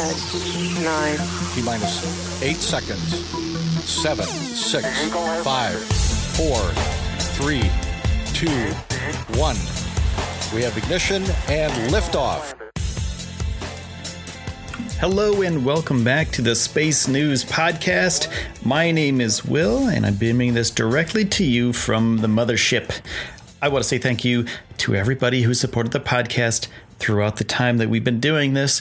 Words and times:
nine, 0.00 1.18
T 1.52 1.60
minus 1.62 2.42
eight 2.42 2.56
seconds. 2.56 3.22
Seven, 3.84 4.24
six, 4.24 4.86
five, 5.42 5.74
four, 6.36 6.58
three, 7.36 7.70
two, 8.32 8.72
one. 9.38 9.56
We 10.54 10.62
have 10.62 10.76
ignition 10.78 11.24
and 11.48 11.92
liftoff. 11.92 12.54
Hello 15.00 15.42
and 15.42 15.66
welcome 15.66 16.02
back 16.02 16.28
to 16.30 16.40
the 16.40 16.54
Space 16.54 17.06
News 17.06 17.44
Podcast. 17.44 18.32
My 18.64 18.90
name 18.90 19.20
is 19.20 19.44
Will, 19.44 19.88
and 19.88 20.06
I'm 20.06 20.14
beaming 20.14 20.54
this 20.54 20.70
directly 20.70 21.26
to 21.26 21.44
you 21.44 21.74
from 21.74 22.18
the 22.18 22.28
mothership. 22.28 23.00
I 23.60 23.68
want 23.68 23.82
to 23.82 23.88
say 23.88 23.98
thank 23.98 24.24
you 24.24 24.46
to 24.78 24.96
everybody 24.96 25.42
who 25.42 25.52
supported 25.52 25.92
the 25.92 26.00
podcast 26.00 26.68
throughout 26.98 27.36
the 27.36 27.44
time 27.44 27.76
that 27.76 27.90
we've 27.90 28.04
been 28.04 28.20
doing 28.20 28.54
this. 28.54 28.80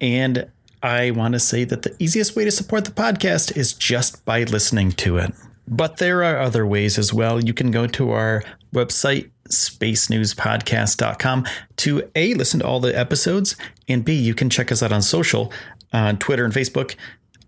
And 0.00 0.50
I 0.82 1.10
want 1.10 1.32
to 1.32 1.40
say 1.40 1.64
that 1.64 1.82
the 1.82 1.94
easiest 1.98 2.36
way 2.36 2.44
to 2.44 2.50
support 2.50 2.84
the 2.84 2.90
podcast 2.90 3.56
is 3.56 3.72
just 3.72 4.24
by 4.24 4.44
listening 4.44 4.92
to 4.92 5.18
it. 5.18 5.34
But 5.66 5.98
there 5.98 6.24
are 6.24 6.38
other 6.38 6.64
ways 6.66 6.98
as 6.98 7.12
well. 7.12 7.42
You 7.42 7.52
can 7.52 7.70
go 7.70 7.86
to 7.88 8.10
our 8.10 8.42
website, 8.72 9.30
spacenewspodcast.com, 9.48 11.46
to 11.76 12.10
A, 12.14 12.34
listen 12.34 12.60
to 12.60 12.66
all 12.66 12.80
the 12.80 12.96
episodes, 12.98 13.56
and 13.86 14.04
B, 14.04 14.14
you 14.14 14.34
can 14.34 14.50
check 14.50 14.70
us 14.70 14.82
out 14.82 14.92
on 14.92 15.02
social, 15.02 15.52
on 15.92 16.18
Twitter 16.18 16.44
and 16.44 16.54
Facebook 16.54 16.94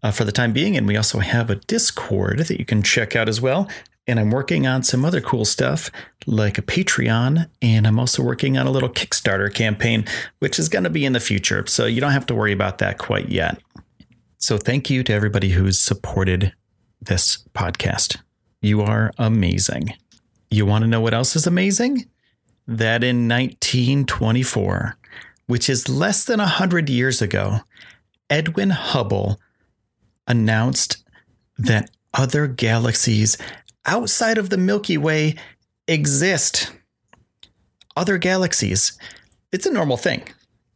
uh, 0.02 0.10
for 0.10 0.24
the 0.24 0.32
time 0.32 0.52
being. 0.52 0.76
And 0.76 0.86
we 0.86 0.96
also 0.96 1.18
have 1.20 1.50
a 1.50 1.56
Discord 1.56 2.40
that 2.40 2.58
you 2.58 2.64
can 2.64 2.82
check 2.82 3.14
out 3.14 3.28
as 3.28 3.40
well. 3.40 3.68
And 4.10 4.18
I'm 4.18 4.32
working 4.32 4.66
on 4.66 4.82
some 4.82 5.04
other 5.04 5.20
cool 5.20 5.44
stuff 5.44 5.88
like 6.26 6.58
a 6.58 6.62
Patreon. 6.62 7.48
And 7.62 7.86
I'm 7.86 8.00
also 8.00 8.24
working 8.24 8.58
on 8.58 8.66
a 8.66 8.70
little 8.72 8.88
Kickstarter 8.88 9.54
campaign, 9.54 10.04
which 10.40 10.58
is 10.58 10.68
going 10.68 10.82
to 10.82 10.90
be 10.90 11.04
in 11.04 11.12
the 11.12 11.20
future. 11.20 11.64
So 11.68 11.86
you 11.86 12.00
don't 12.00 12.10
have 12.10 12.26
to 12.26 12.34
worry 12.34 12.52
about 12.52 12.78
that 12.78 12.98
quite 12.98 13.28
yet. 13.28 13.62
So 14.38 14.58
thank 14.58 14.90
you 14.90 15.04
to 15.04 15.12
everybody 15.12 15.50
who's 15.50 15.78
supported 15.78 16.52
this 17.00 17.44
podcast. 17.54 18.16
You 18.60 18.80
are 18.80 19.12
amazing. 19.16 19.94
You 20.50 20.66
want 20.66 20.82
to 20.82 20.88
know 20.88 21.00
what 21.00 21.14
else 21.14 21.36
is 21.36 21.46
amazing? 21.46 22.06
That 22.66 23.04
in 23.04 23.28
1924, 23.28 24.96
which 25.46 25.70
is 25.70 25.88
less 25.88 26.24
than 26.24 26.40
100 26.40 26.90
years 26.90 27.22
ago, 27.22 27.60
Edwin 28.28 28.70
Hubble 28.70 29.38
announced 30.26 31.04
that 31.58 31.90
other 32.12 32.48
galaxies 32.48 33.38
outside 33.90 34.38
of 34.38 34.48
the 34.48 34.56
Milky 34.56 34.96
Way 34.96 35.34
exist. 35.88 36.72
Other 37.96 38.16
galaxies. 38.18 38.96
It's 39.52 39.66
a 39.66 39.72
normal 39.72 39.96
thing. 39.96 40.22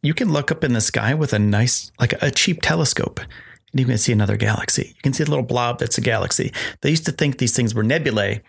You 0.03 0.13
can 0.13 0.31
look 0.31 0.51
up 0.51 0.63
in 0.63 0.73
the 0.73 0.81
sky 0.81 1.13
with 1.13 1.31
a 1.33 1.39
nice, 1.39 1.91
like 1.99 2.13
a 2.21 2.29
cheap 2.29 2.61
telescope, 2.61 3.19
and 3.19 3.79
you 3.79 3.85
can 3.85 3.97
see 3.97 4.11
another 4.11 4.37
galaxy. 4.37 4.93
You 4.95 5.01
can 5.01 5.13
see 5.13 5.23
a 5.23 5.27
little 5.27 5.45
blob 5.45 5.79
that's 5.79 5.97
a 5.97 6.01
galaxy. 6.01 6.51
They 6.81 6.89
used 6.89 7.05
to 7.05 7.11
think 7.11 7.37
these 7.37 7.55
things 7.55 7.73
were 7.73 7.83
nebulae 7.83 8.43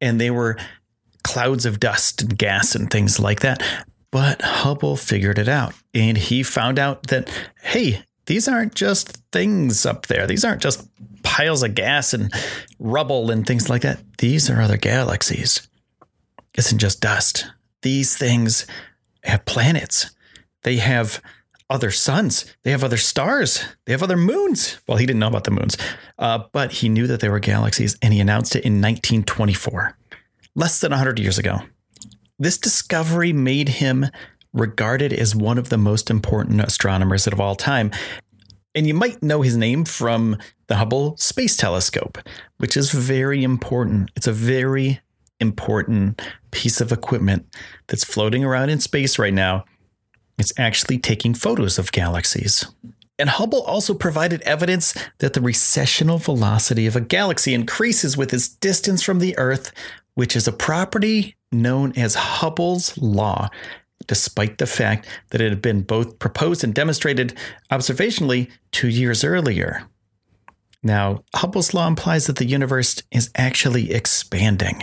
and 0.00 0.18
they 0.18 0.30
were 0.30 0.56
clouds 1.22 1.66
of 1.66 1.78
dust 1.78 2.22
and 2.22 2.36
gas 2.36 2.74
and 2.74 2.90
things 2.90 3.20
like 3.20 3.40
that. 3.40 3.62
But 4.10 4.40
Hubble 4.42 4.96
figured 4.96 5.38
it 5.38 5.48
out 5.48 5.74
and 5.94 6.16
he 6.16 6.42
found 6.42 6.78
out 6.78 7.08
that, 7.08 7.30
hey, 7.62 8.02
these 8.26 8.48
aren't 8.48 8.74
just 8.74 9.16
things 9.32 9.86
up 9.86 10.06
there. 10.06 10.26
These 10.26 10.44
aren't 10.44 10.62
just 10.62 10.88
piles 11.22 11.62
of 11.62 11.74
gas 11.74 12.14
and 12.14 12.32
rubble 12.78 13.30
and 13.30 13.46
things 13.46 13.68
like 13.68 13.82
that. 13.82 14.00
These 14.18 14.50
are 14.50 14.60
other 14.60 14.76
galaxies. 14.76 15.66
It 16.54 16.66
isn't 16.66 16.78
just 16.78 17.00
dust. 17.00 17.46
These 17.82 18.16
things 18.16 18.66
have 19.24 19.44
planets. 19.44 20.10
They 20.62 20.76
have 20.76 21.22
other 21.70 21.90
suns. 21.90 22.44
They 22.64 22.72
have 22.72 22.84
other 22.84 22.96
stars. 22.96 23.64
They 23.86 23.92
have 23.92 24.02
other 24.02 24.16
moons. 24.16 24.78
Well, 24.86 24.98
he 24.98 25.06
didn't 25.06 25.20
know 25.20 25.28
about 25.28 25.44
the 25.44 25.52
moons, 25.52 25.76
uh, 26.18 26.40
but 26.52 26.72
he 26.72 26.88
knew 26.88 27.06
that 27.06 27.20
they 27.20 27.28
were 27.28 27.38
galaxies 27.38 27.96
and 28.02 28.12
he 28.12 28.20
announced 28.20 28.56
it 28.56 28.64
in 28.64 28.74
1924, 28.74 29.96
less 30.56 30.80
than 30.80 30.90
100 30.90 31.18
years 31.20 31.38
ago. 31.38 31.60
This 32.38 32.58
discovery 32.58 33.32
made 33.32 33.68
him 33.68 34.06
regarded 34.52 35.12
as 35.12 35.34
one 35.34 35.58
of 35.58 35.68
the 35.68 35.78
most 35.78 36.10
important 36.10 36.60
astronomers 36.60 37.26
of 37.26 37.40
all 37.40 37.54
time. 37.54 37.90
And 38.74 38.86
you 38.86 38.94
might 38.94 39.22
know 39.22 39.42
his 39.42 39.56
name 39.56 39.84
from 39.84 40.38
the 40.68 40.76
Hubble 40.76 41.16
Space 41.16 41.56
Telescope, 41.56 42.18
which 42.58 42.76
is 42.76 42.92
very 42.92 43.42
important. 43.42 44.10
It's 44.14 44.26
a 44.26 44.32
very 44.32 45.00
important 45.40 46.22
piece 46.50 46.80
of 46.80 46.92
equipment 46.92 47.46
that's 47.88 48.04
floating 48.04 48.44
around 48.44 48.70
in 48.70 48.78
space 48.78 49.18
right 49.18 49.34
now. 49.34 49.64
It's 50.38 50.52
actually 50.56 50.98
taking 50.98 51.34
photos 51.34 51.78
of 51.78 51.92
galaxies. 51.92 52.64
And 53.18 53.28
Hubble 53.28 53.62
also 53.62 53.92
provided 53.92 54.40
evidence 54.42 54.94
that 55.18 55.34
the 55.34 55.42
recessional 55.42 56.18
velocity 56.18 56.86
of 56.86 56.96
a 56.96 57.00
galaxy 57.00 57.52
increases 57.52 58.16
with 58.16 58.32
its 58.32 58.48
distance 58.48 59.02
from 59.02 59.18
the 59.18 59.36
Earth, 59.36 59.72
which 60.14 60.34
is 60.34 60.48
a 60.48 60.52
property 60.52 61.36
known 61.52 61.92
as 61.96 62.14
Hubble's 62.14 62.96
Law, 62.96 63.50
despite 64.06 64.58
the 64.58 64.66
fact 64.66 65.06
that 65.30 65.40
it 65.40 65.50
had 65.50 65.62
been 65.62 65.82
both 65.82 66.18
proposed 66.18 66.64
and 66.64 66.74
demonstrated 66.74 67.36
observationally 67.70 68.50
two 68.72 68.88
years 68.88 69.24
earlier. 69.24 69.88
Now, 70.82 71.24
Hubble's 71.34 71.74
Law 71.74 71.86
implies 71.86 72.26
that 72.26 72.36
the 72.36 72.46
universe 72.46 73.02
is 73.10 73.30
actually 73.36 73.92
expanding. 73.92 74.82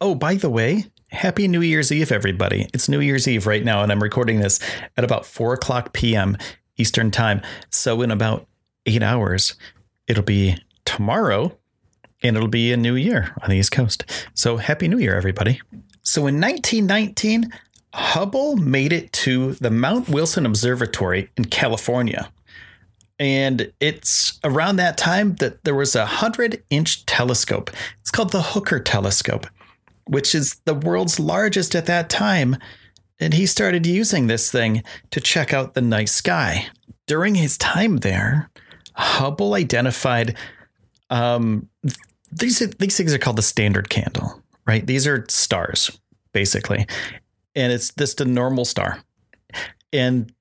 Oh, 0.00 0.14
by 0.14 0.34
the 0.34 0.50
way, 0.50 0.84
Happy 1.10 1.48
New 1.48 1.62
Year's 1.62 1.90
Eve, 1.90 2.12
everybody. 2.12 2.68
It's 2.74 2.88
New 2.88 3.00
Year's 3.00 3.26
Eve 3.26 3.46
right 3.46 3.64
now, 3.64 3.82
and 3.82 3.90
I'm 3.90 4.02
recording 4.02 4.40
this 4.40 4.60
at 4.96 5.04
about 5.04 5.24
4 5.24 5.54
o'clock 5.54 5.94
p.m. 5.94 6.36
Eastern 6.76 7.10
Time. 7.10 7.40
So, 7.70 8.02
in 8.02 8.10
about 8.10 8.46
eight 8.84 9.02
hours, 9.02 9.54
it'll 10.06 10.22
be 10.22 10.56
tomorrow, 10.84 11.56
and 12.22 12.36
it'll 12.36 12.48
be 12.48 12.72
a 12.72 12.76
new 12.76 12.94
year 12.94 13.34
on 13.42 13.48
the 13.48 13.56
East 13.56 13.72
Coast. 13.72 14.04
So, 14.34 14.58
Happy 14.58 14.86
New 14.86 14.98
Year, 14.98 15.16
everybody. 15.16 15.62
So, 16.02 16.26
in 16.26 16.40
1919, 16.40 17.50
Hubble 17.94 18.56
made 18.56 18.92
it 18.92 19.12
to 19.12 19.54
the 19.54 19.70
Mount 19.70 20.08
Wilson 20.08 20.46
Observatory 20.46 21.30
in 21.36 21.46
California. 21.46 22.30
And 23.18 23.72
it's 23.80 24.38
around 24.44 24.76
that 24.76 24.96
time 24.96 25.34
that 25.36 25.64
there 25.64 25.74
was 25.74 25.96
a 25.96 26.00
100 26.00 26.62
inch 26.70 27.04
telescope. 27.06 27.70
It's 28.00 28.10
called 28.10 28.30
the 28.30 28.42
Hooker 28.42 28.78
telescope, 28.78 29.46
which 30.04 30.34
is 30.34 30.60
the 30.64 30.74
world's 30.74 31.18
largest 31.18 31.74
at 31.74 31.86
that 31.86 32.08
time. 32.08 32.56
And 33.18 33.34
he 33.34 33.46
started 33.46 33.86
using 33.86 34.26
this 34.26 34.52
thing 34.52 34.84
to 35.10 35.20
check 35.20 35.52
out 35.52 35.74
the 35.74 35.80
night 35.80 36.08
sky. 36.08 36.68
During 37.06 37.34
his 37.34 37.58
time 37.58 37.98
there, 37.98 38.50
Hubble 38.94 39.54
identified 39.54 40.36
um, 41.10 41.68
these, 42.30 42.58
these 42.58 42.96
things 42.96 43.14
are 43.14 43.18
called 43.18 43.36
the 43.36 43.42
standard 43.42 43.88
candle, 43.88 44.42
right? 44.66 44.86
These 44.86 45.06
are 45.06 45.24
stars, 45.28 45.98
basically. 46.32 46.86
And 47.58 47.72
it's 47.72 47.92
just 47.92 48.20
a 48.20 48.24
normal 48.24 48.64
star. 48.64 49.02
And 49.92 50.32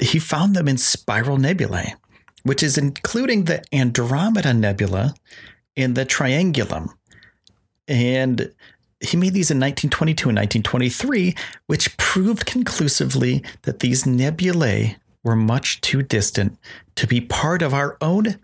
he 0.00 0.18
found 0.18 0.54
them 0.54 0.68
in 0.68 0.78
spiral 0.78 1.36
nebulae 1.36 1.94
which 2.42 2.62
is 2.62 2.78
including 2.78 3.44
the 3.44 3.62
Andromeda 3.74 4.54
Nebula 4.54 5.14
and 5.76 5.94
the 5.94 6.06
Triangulum. 6.06 6.88
And 7.88 8.52
he 9.00 9.16
made 9.16 9.32
these 9.32 9.50
in 9.50 9.58
1922 9.58 10.28
and 10.28 10.38
1923, 10.38 11.34
which 11.66 11.96
proved 11.96 12.46
conclusively 12.46 13.42
that 13.62 13.80
these 13.80 14.06
nebulae 14.06 14.96
were 15.22 15.36
much 15.36 15.80
too 15.80 16.02
distant 16.02 16.58
to 16.96 17.06
be 17.06 17.20
part 17.20 17.62
of 17.62 17.74
our 17.74 17.96
own 18.00 18.38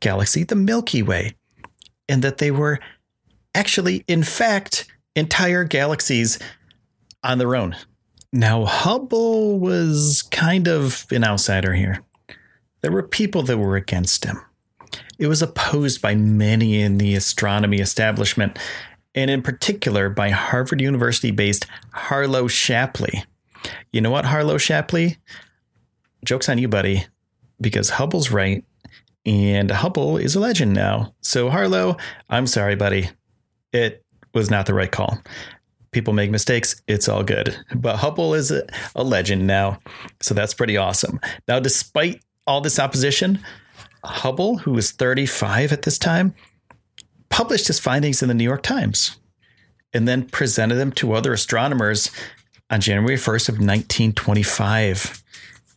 galaxy, 0.00 0.44
the 0.44 0.56
Milky 0.56 1.02
Way, 1.02 1.34
and 2.08 2.22
that 2.22 2.38
they 2.38 2.50
were 2.50 2.78
actually, 3.54 4.04
in 4.06 4.22
fact, 4.22 4.86
entire 5.14 5.64
galaxies 5.64 6.38
on 7.26 7.38
their 7.38 7.56
own. 7.56 7.76
Now, 8.32 8.64
Hubble 8.64 9.58
was 9.58 10.22
kind 10.30 10.68
of 10.68 11.06
an 11.10 11.24
outsider 11.24 11.74
here. 11.74 12.02
There 12.80 12.92
were 12.92 13.02
people 13.02 13.42
that 13.44 13.58
were 13.58 13.76
against 13.76 14.24
him. 14.24 14.40
It 15.18 15.26
was 15.26 15.42
opposed 15.42 16.02
by 16.02 16.14
many 16.14 16.80
in 16.80 16.98
the 16.98 17.14
astronomy 17.14 17.78
establishment, 17.78 18.58
and 19.14 19.30
in 19.30 19.42
particular 19.42 20.10
by 20.10 20.30
Harvard 20.30 20.80
University 20.80 21.30
based 21.30 21.66
Harlow 21.92 22.48
Shapley. 22.48 23.24
You 23.92 24.00
know 24.00 24.10
what, 24.10 24.26
Harlow 24.26 24.58
Shapley? 24.58 25.16
Joke's 26.24 26.48
on 26.48 26.58
you, 26.58 26.68
buddy, 26.68 27.06
because 27.60 27.90
Hubble's 27.90 28.30
right, 28.30 28.64
and 29.24 29.70
Hubble 29.70 30.18
is 30.18 30.36
a 30.36 30.40
legend 30.40 30.74
now. 30.74 31.14
So, 31.22 31.48
Harlow, 31.48 31.96
I'm 32.28 32.46
sorry, 32.46 32.74
buddy. 32.74 33.10
It 33.72 34.04
was 34.34 34.50
not 34.50 34.66
the 34.66 34.74
right 34.74 34.92
call. 34.92 35.18
People 35.92 36.12
make 36.12 36.30
mistakes. 36.30 36.80
It's 36.86 37.08
all 37.08 37.22
good. 37.22 37.56
But 37.74 37.96
Hubble 37.96 38.34
is 38.34 38.50
a, 38.50 38.66
a 38.94 39.02
legend 39.02 39.46
now. 39.46 39.78
So 40.20 40.34
that's 40.34 40.54
pretty 40.54 40.76
awesome. 40.76 41.20
Now, 41.48 41.60
despite 41.60 42.22
all 42.46 42.60
this 42.60 42.78
opposition, 42.78 43.40
Hubble, 44.04 44.58
who 44.58 44.72
was 44.72 44.92
35 44.92 45.72
at 45.72 45.82
this 45.82 45.98
time, 45.98 46.34
published 47.28 47.66
his 47.66 47.80
findings 47.80 48.22
in 48.22 48.28
the 48.28 48.34
New 48.34 48.44
York 48.44 48.62
Times 48.62 49.16
and 49.92 50.06
then 50.06 50.28
presented 50.28 50.76
them 50.76 50.92
to 50.92 51.12
other 51.12 51.32
astronomers 51.32 52.10
on 52.70 52.80
January 52.80 53.16
1st 53.16 53.48
of 53.48 53.54
1925. 53.54 55.22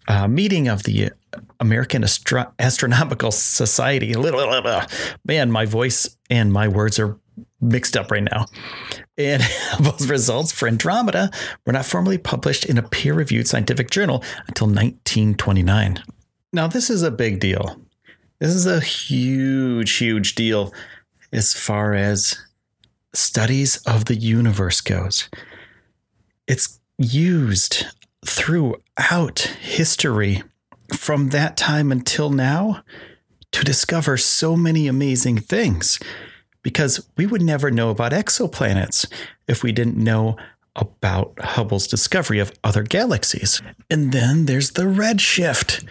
A 0.08 0.24
uh, 0.24 0.28
meeting 0.28 0.68
of 0.68 0.84
the 0.84 1.12
American 1.60 2.04
Astro- 2.04 2.52
Astronomical 2.58 3.32
Society. 3.32 4.14
Man, 5.26 5.52
my 5.52 5.66
voice 5.66 6.18
and 6.30 6.52
my 6.52 6.68
words 6.68 6.98
are 7.00 7.19
mixed 7.62 7.98
up 7.98 8.12
right 8.12 8.24
now. 8.24 8.46
And 9.18 9.42
Hubble's 9.46 10.10
results 10.10 10.52
for 10.52 10.68
Andromeda 10.68 11.30
were 11.66 11.74
not 11.74 11.86
formally 11.86 12.18
published 12.18 12.66
in 12.66 12.78
a 12.78 12.84
peer 12.84 13.14
reviewed 13.14 13.48
scientific 13.48 13.90
journal 13.90 14.24
until 14.48 14.68
1929. 14.68 16.04
Now, 16.52 16.68
this 16.68 16.90
is 16.90 17.04
a 17.04 17.12
big 17.12 17.40
deal. 17.40 17.80
This 18.40 18.56
is 18.56 18.66
a 18.66 18.80
huge, 18.80 19.98
huge 19.98 20.36
deal 20.36 20.74
as 21.32 21.54
far 21.54 21.94
as 21.94 22.38
studies 23.14 23.78
of 23.86 24.06
the 24.06 24.16
universe 24.16 24.82
goes. 24.82 25.30
It's 26.48 26.80
used 26.98 27.86
throughout 28.26 29.40
history 29.62 30.44
from 30.96 31.30
that 31.30 31.58
time 31.58 31.92
until 31.92 32.30
now 32.30 32.84
to 33.52 33.64
discover 33.64 34.18
so 34.18 34.56
many 34.56 34.88
amazing 34.88 35.38
things 35.38 36.00
because 36.64 37.08
we 37.18 37.26
would 37.26 37.42
never 37.42 37.72
know 37.72 37.90
about 37.90 38.12
exoplanets 38.12 39.12
if 39.48 39.64
we 39.64 39.72
didn't 39.72 39.98
know 39.98 40.36
about 40.76 41.34
Hubble's 41.40 41.88
discovery 41.88 42.40
of 42.40 42.52
other 42.64 42.84
galaxies. 42.84 43.62
And 43.90 44.12
then 44.12 44.46
there's 44.46 44.72
the 44.72 44.84
redshift. 44.84 45.86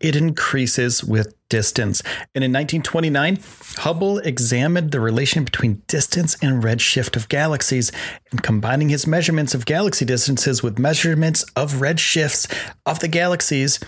It 0.00 0.16
increases 0.16 1.04
with 1.04 1.34
distance. 1.50 2.00
And 2.34 2.42
in 2.42 2.52
1929, 2.52 3.38
Hubble 3.76 4.18
examined 4.18 4.92
the 4.92 5.00
relation 5.00 5.44
between 5.44 5.82
distance 5.86 6.36
and 6.42 6.62
redshift 6.62 7.16
of 7.16 7.28
galaxies 7.28 7.92
and 8.30 8.42
combining 8.42 8.88
his 8.88 9.06
measurements 9.06 9.54
of 9.54 9.66
galaxy 9.66 10.04
distances 10.04 10.62
with 10.62 10.78
measurements 10.78 11.42
of 11.54 11.74
redshifts 11.74 12.50
of 12.86 13.00
the 13.00 13.08
galaxies 13.08 13.78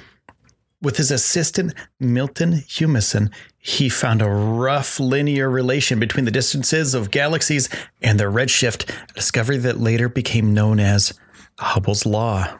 with 0.82 0.96
his 0.96 1.10
assistant 1.10 1.74
Milton 1.98 2.52
Humason, 2.52 3.32
he 3.58 3.88
found 3.88 4.22
a 4.22 4.28
rough 4.28 5.00
linear 5.00 5.48
relation 5.48 5.98
between 5.98 6.24
the 6.24 6.30
distances 6.30 6.94
of 6.94 7.10
galaxies 7.10 7.68
and 8.02 8.20
their 8.20 8.30
redshift, 8.30 8.90
a 9.10 9.12
discovery 9.14 9.56
that 9.58 9.80
later 9.80 10.08
became 10.08 10.54
known 10.54 10.78
as 10.78 11.12
Hubble's 11.58 12.06
law. 12.06 12.58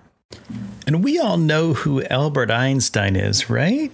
And 0.86 1.04
we 1.04 1.18
all 1.18 1.36
know 1.36 1.74
who 1.74 2.02
Albert 2.04 2.50
Einstein 2.50 3.16
is, 3.16 3.50
right? 3.50 3.92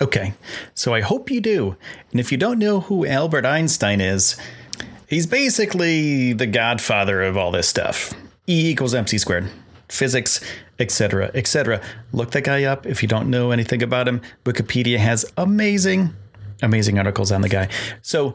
Okay, 0.00 0.34
so 0.74 0.94
I 0.94 1.02
hope 1.02 1.30
you 1.30 1.40
do. 1.40 1.76
And 2.10 2.20
if 2.20 2.32
you 2.32 2.38
don't 2.38 2.58
know 2.58 2.80
who 2.80 3.06
Albert 3.06 3.44
Einstein 3.44 4.00
is, 4.00 4.36
he's 5.06 5.26
basically 5.26 6.32
the 6.32 6.46
godfather 6.46 7.22
of 7.22 7.36
all 7.36 7.50
this 7.50 7.68
stuff. 7.68 8.12
E 8.48 8.70
equals 8.70 8.94
mc 8.94 9.16
squared 9.18 9.50
physics, 9.90 10.40
etc., 10.78 11.30
etc. 11.34 11.80
Look 12.12 12.30
that 12.32 12.44
guy 12.44 12.64
up 12.64 12.86
if 12.86 13.02
you 13.02 13.08
don't 13.08 13.28
know 13.28 13.50
anything 13.50 13.82
about 13.82 14.08
him. 14.08 14.20
Wikipedia 14.44 14.98
has 14.98 15.30
amazing, 15.36 16.14
amazing 16.62 16.98
articles 16.98 17.32
on 17.32 17.42
the 17.42 17.48
guy. 17.48 17.68
So, 18.02 18.34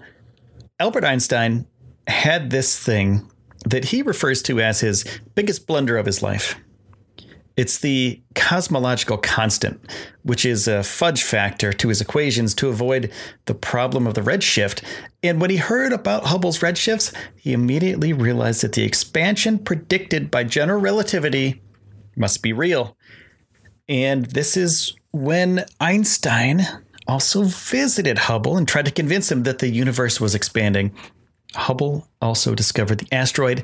Albert 0.80 1.06
Einstein 1.06 1.66
had 2.08 2.50
this 2.50 2.78
thing 2.78 3.32
that 3.66 3.86
he 3.86 4.02
refers 4.02 4.42
to 4.44 4.60
as 4.60 4.82
his 4.82 5.06
biggest 5.34 5.66
blunder 5.68 5.98
of 5.98 6.06
his 6.06 6.22
life. 6.22 6.56
It's 7.58 7.80
the 7.80 8.22
cosmological 8.34 9.18
constant, 9.18 9.80
which 10.24 10.46
is 10.46 10.68
a 10.68 10.84
fudge 10.84 11.24
factor 11.24 11.72
to 11.72 11.88
his 11.88 12.02
equations 12.02 12.54
to 12.56 12.68
avoid 12.68 13.12
the 13.46 13.56
problem 13.56 14.06
of 14.06 14.14
the 14.14 14.22
redshift. 14.22 14.84
And 15.24 15.40
when 15.40 15.50
he 15.50 15.58
heard 15.58 15.94
about 15.94 16.26
Hubble's 16.26 16.60
redshifts, 16.60 17.16
he 17.38 17.54
immediately 17.54 18.12
realized 18.12 18.62
that 18.62 18.74
the 18.74 18.84
expansion 18.84 19.60
predicted 19.60 20.30
by 20.30 20.44
general 20.44 20.82
relativity 20.82 21.62
must 22.18 22.42
be 22.42 22.52
real. 22.52 22.98
And 23.88 24.26
this 24.26 24.58
is 24.58 24.94
when 25.12 25.66
Einstein 25.80 26.68
also 27.08 27.44
visited 27.44 28.18
Hubble 28.18 28.58
and 28.58 28.68
tried 28.68 28.86
to 28.86 28.92
convince 28.92 29.32
him 29.32 29.44
that 29.44 29.60
the 29.60 29.70
universe 29.70 30.20
was 30.20 30.36
expanding. 30.36 30.94
Hubble 31.54 32.10
also 32.22 32.54
discovered 32.54 33.00
the 33.00 33.14
asteroid 33.14 33.64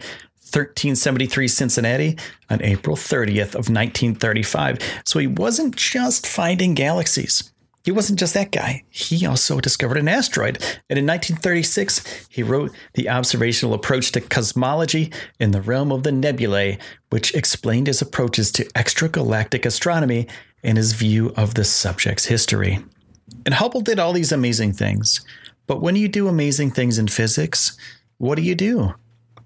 1373 0.54 1.48
Cincinnati 1.48 2.18
on 2.50 2.62
April 2.62 2.96
30th 2.96 3.56
of 3.56 3.70
1935. 3.70 4.80
So 5.06 5.20
he 5.20 5.28
wasn't 5.28 5.76
just 5.76 6.28
finding 6.28 6.74
galaxies. 6.74 7.52
He 7.84 7.92
wasn't 7.92 8.20
just 8.20 8.36
that 8.36 8.52
guy. 8.52 8.84
He 8.90 9.26
also 9.26 9.60
discovered 9.60 9.98
an 9.98 10.08
asteroid. 10.08 10.58
And 10.90 11.00
in 11.00 11.08
1936, 11.08 12.28
he 12.30 12.44
wrote 12.44 12.72
The 12.94 13.10
Observational 13.10 13.74
Approach 13.74 14.12
to 14.12 14.22
Cosmology 14.22 15.12
in 15.40 15.52
the 15.52 15.62
Realm 15.62 15.92
of 15.92 16.04
the 16.04 16.12
Nebulae, 16.12 16.78
which 17.10 17.34
explained 17.34 17.88
his 17.88 18.02
approaches 18.02 18.52
to 18.52 18.66
extragalactic 18.74 19.66
astronomy 19.66 20.28
and 20.64 20.78
his 20.78 20.94
view 20.94 21.34
of 21.36 21.56
the 21.56 21.64
subject's 21.64 22.26
history. 22.26 22.80
And 23.46 23.56
Hubble 23.56 23.82
did 23.82 23.98
all 23.98 24.14
these 24.14 24.32
amazing 24.32 24.74
things. 24.74 25.22
But 25.66 25.82
when 25.82 25.96
you 25.96 26.08
do 26.08 26.28
amazing 26.28 26.72
things 26.72 27.00
in 27.00 27.08
physics, 27.08 27.78
what 28.18 28.36
do 28.36 28.44
you 28.44 28.54
do? 28.54 28.94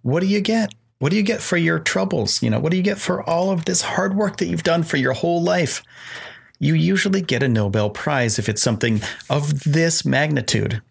What 0.02 0.20
do 0.20 0.28
you 0.28 0.42
get? 0.42 0.74
What 1.00 1.10
do 1.10 1.18
you 1.18 1.24
get 1.24 1.42
for 1.42 1.58
your 1.58 1.80
troubles? 1.80 2.42
You 2.42 2.50
know, 2.50 2.60
what 2.60 2.72
do 2.72 2.78
you 2.78 2.84
get 2.84 2.98
for 2.98 3.28
all 3.30 3.52
of 3.52 3.66
this 3.66 3.82
hard 3.82 4.16
work 4.16 4.38
that 4.38 4.48
you've 4.48 4.64
done 4.64 4.84
for 4.84 4.98
your 4.98 5.14
whole 5.14 5.44
life? 5.44 5.84
You 6.60 6.74
usually 6.74 7.22
get 7.22 7.44
a 7.44 7.50
Nobel 7.50 7.90
Prize 7.90 8.40
if 8.40 8.48
it's 8.48 8.62
something 8.62 9.02
of 9.30 9.64
this 9.64 10.06
magnitude. 10.06 10.82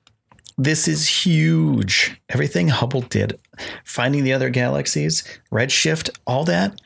This 0.58 0.86
is 0.86 1.24
huge. 1.24 2.20
Everything 2.28 2.68
Hubble 2.68 3.00
did, 3.00 3.40
finding 3.84 4.24
the 4.24 4.34
other 4.34 4.50
galaxies, 4.50 5.24
redshift, 5.50 6.10
all 6.26 6.44
that, 6.44 6.80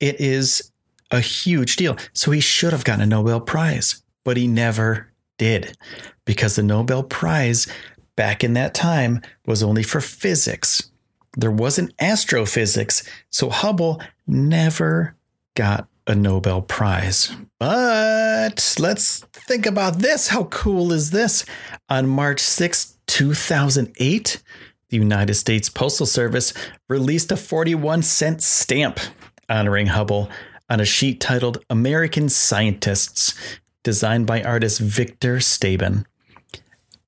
it 0.00 0.20
is 0.20 0.70
a 1.10 1.20
huge 1.20 1.76
deal. 1.76 1.96
So 2.12 2.30
he 2.30 2.40
should 2.40 2.72
have 2.72 2.84
gotten 2.84 3.02
a 3.02 3.06
Nobel 3.06 3.40
Prize, 3.40 4.02
but 4.24 4.36
he 4.36 4.46
never 4.46 5.08
did 5.36 5.76
because 6.24 6.56
the 6.56 6.62
Nobel 6.62 7.02
Prize 7.02 7.66
back 8.14 8.44
in 8.44 8.54
that 8.54 8.72
time 8.72 9.20
was 9.46 9.62
only 9.62 9.82
for 9.82 10.00
physics 10.00 10.91
there 11.36 11.50
wasn't 11.50 11.94
astrophysics, 11.98 13.02
so 13.30 13.50
Hubble 13.50 14.00
never 14.26 15.16
got 15.54 15.88
a 16.06 16.14
Nobel 16.14 16.62
Prize. 16.62 17.34
But 17.58 18.74
let's 18.78 19.20
think 19.20 19.66
about 19.66 19.98
this. 19.98 20.28
How 20.28 20.44
cool 20.44 20.92
is 20.92 21.10
this? 21.10 21.44
On 21.88 22.08
March 22.08 22.40
6, 22.40 22.98
2008, 23.06 24.42
the 24.88 24.96
United 24.96 25.34
States 25.34 25.68
Postal 25.68 26.06
Service 26.06 26.52
released 26.88 27.32
a 27.32 27.36
41 27.36 28.02
cent 28.02 28.42
stamp 28.42 29.00
honoring 29.48 29.86
Hubble 29.86 30.28
on 30.68 30.80
a 30.80 30.84
sheet 30.84 31.20
titled 31.20 31.64
American 31.70 32.28
Scientists, 32.28 33.34
designed 33.82 34.26
by 34.26 34.42
artist 34.42 34.80
Victor 34.80 35.36
Stabin. 35.36 36.04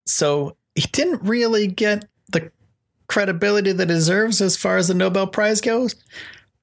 So 0.07 0.57
he 0.75 0.83
didn't 0.93 1.23
really 1.23 1.67
get 1.67 2.07
credibility 3.09 3.73
that 3.73 3.87
deserves 3.87 4.41
as 4.41 4.57
far 4.57 4.77
as 4.77 4.89
the 4.89 4.95
Nobel 4.95 5.27
Prize 5.27 5.61
goes, 5.61 5.97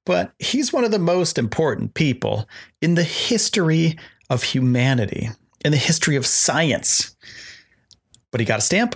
but 0.05 0.31
he's 0.39 0.74
one 0.74 0.83
of 0.83 0.91
the 0.91 1.00
most 1.00 1.38
important 1.38 1.93
people 1.93 2.48
in 2.81 2.95
the 2.95 3.03
history 3.03 3.98
of 4.29 4.43
humanity, 4.43 5.29
in 5.63 5.71
the 5.71 5.77
history 5.77 6.15
of 6.15 6.25
science. 6.25 7.15
But 8.31 8.39
he 8.39 8.45
got 8.45 8.60
a 8.60 8.62
stamp. 8.62 8.95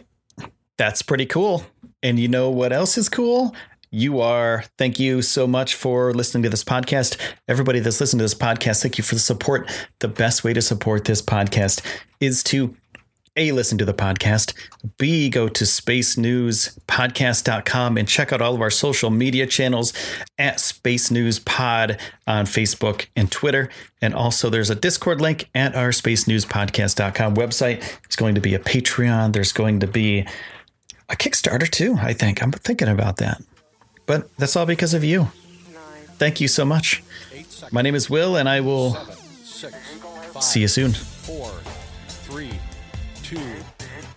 That's 0.77 1.01
pretty 1.01 1.25
cool. 1.25 1.65
And 2.01 2.19
you 2.19 2.27
know 2.27 2.49
what 2.49 2.73
else 2.73 2.97
is 2.97 3.09
cool? 3.09 3.55
you 3.95 4.19
are. 4.19 4.65
Thank 4.77 4.99
you 4.99 5.21
so 5.21 5.47
much 5.47 5.73
for 5.73 6.13
listening 6.13 6.43
to 6.43 6.49
this 6.49 6.65
podcast. 6.65 7.17
Everybody 7.47 7.79
that's 7.79 8.01
listened 8.01 8.19
to 8.19 8.25
this 8.25 8.33
podcast, 8.33 8.81
thank 8.81 8.97
you 8.97 9.05
for 9.05 9.15
the 9.15 9.21
support. 9.21 9.71
The 9.99 10.09
best 10.09 10.43
way 10.43 10.51
to 10.51 10.61
support 10.61 11.05
this 11.05 11.21
podcast 11.21 11.81
is 12.19 12.43
to 12.43 12.75
a, 13.37 13.51
listen 13.51 13.77
to 13.77 13.85
the 13.85 13.93
podcast. 13.93 14.53
B, 14.97 15.29
go 15.29 15.49
to 15.49 15.65
spacenewspodcast.com 15.65 17.97
and 17.97 18.07
check 18.07 18.31
out 18.31 18.41
all 18.41 18.55
of 18.55 18.61
our 18.61 18.69
social 18.69 19.09
media 19.09 19.45
channels 19.45 19.91
at 20.37 20.61
Space 20.61 21.11
News 21.11 21.39
Pod 21.39 21.99
on 22.25 22.45
Facebook 22.45 23.07
and 23.15 23.29
Twitter. 23.31 23.69
And 24.01 24.13
also, 24.13 24.49
there's 24.49 24.69
a 24.69 24.75
Discord 24.75 25.19
link 25.19 25.49
at 25.53 25.75
our 25.75 25.89
spacenewspodcast.com 25.89 27.35
website. 27.35 27.81
There's 27.81 28.15
going 28.15 28.35
to 28.35 28.41
be 28.41 28.53
a 28.53 28.59
Patreon. 28.59 29.33
There's 29.33 29.51
going 29.51 29.81
to 29.81 29.87
be 29.87 30.25
a 31.09 31.15
Kickstarter 31.15 31.69
too, 31.69 31.97
I 31.99 32.13
think. 32.13 32.41
I'm 32.41 32.51
thinking 32.51 32.87
about 32.87 33.17
that. 33.17 33.41
But 34.05 34.33
that's 34.37 34.55
all 34.55 34.65
because 34.65 34.93
of 34.93 35.03
you. 35.03 35.27
Thank 36.17 36.39
you 36.39 36.47
so 36.47 36.63
much. 36.63 37.03
My 37.71 37.81
name 37.81 37.95
is 37.95 38.09
Will, 38.09 38.37
and 38.37 38.47
I 38.47 38.61
will 38.61 38.93
Seven, 38.93 39.15
six, 39.43 39.75
five, 40.31 40.43
see 40.43 40.61
you 40.61 40.69
soon. 40.69 40.93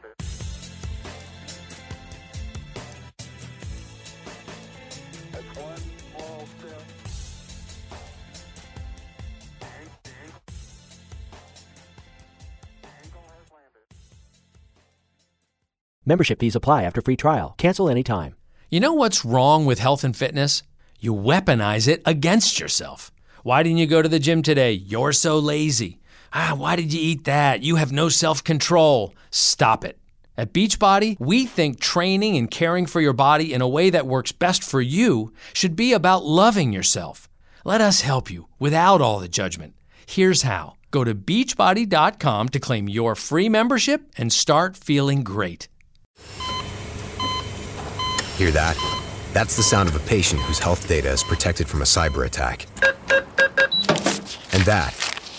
Membership 16.05 16.39
fees 16.39 16.55
apply 16.55 16.83
after 16.83 17.03
free 17.03 17.15
trial. 17.15 17.53
Cancel 17.59 17.87
anytime. 17.87 18.35
You 18.71 18.79
know 18.79 18.93
what's 18.93 19.23
wrong 19.23 19.67
with 19.67 19.77
health 19.77 20.03
and 20.03 20.15
fitness? 20.15 20.63
You 20.99 21.13
weaponize 21.13 21.87
it 21.87 22.01
against 22.03 22.59
yourself. 22.59 23.11
Why 23.43 23.61
didn't 23.61 23.77
you 23.77 23.85
go 23.85 24.01
to 24.01 24.09
the 24.09 24.17
gym 24.17 24.41
today? 24.41 24.71
You're 24.71 25.13
so 25.13 25.37
lazy. 25.37 25.98
Ah, 26.33 26.53
why 26.55 26.75
did 26.75 26.93
you 26.93 26.99
eat 27.01 27.23
that? 27.25 27.63
You 27.63 27.77
have 27.77 27.91
no 27.91 28.09
self 28.09 28.43
control. 28.43 29.13
Stop 29.31 29.83
it. 29.83 29.97
At 30.37 30.53
Beachbody, 30.53 31.17
we 31.19 31.45
think 31.45 31.79
training 31.81 32.37
and 32.37 32.49
caring 32.49 32.85
for 32.85 33.01
your 33.01 33.13
body 33.13 33.53
in 33.53 33.61
a 33.61 33.67
way 33.67 33.89
that 33.89 34.07
works 34.07 34.31
best 34.31 34.63
for 34.63 34.79
you 34.79 35.33
should 35.53 35.75
be 35.75 35.91
about 35.91 36.23
loving 36.23 36.71
yourself. 36.71 37.27
Let 37.65 37.81
us 37.81 38.01
help 38.01 38.31
you 38.31 38.47
without 38.57 39.01
all 39.01 39.19
the 39.19 39.27
judgment. 39.27 39.75
Here's 40.05 40.43
how 40.43 40.75
go 40.91 41.03
to 41.03 41.13
beachbody.com 41.13 42.49
to 42.49 42.59
claim 42.59 42.87
your 42.87 43.15
free 43.15 43.49
membership 43.49 44.01
and 44.17 44.31
start 44.31 44.77
feeling 44.77 45.23
great. 45.23 45.67
Hear 48.37 48.51
that? 48.51 48.77
That's 49.33 49.57
the 49.57 49.63
sound 49.63 49.89
of 49.89 49.95
a 49.95 50.07
patient 50.07 50.41
whose 50.43 50.59
health 50.59 50.87
data 50.87 51.09
is 51.09 51.23
protected 51.23 51.67
from 51.67 51.81
a 51.81 51.85
cyber 51.85 52.25
attack. 52.25 52.65
And 54.53 54.63
that, 54.63 54.93